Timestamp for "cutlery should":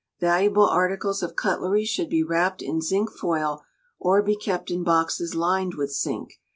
1.35-2.09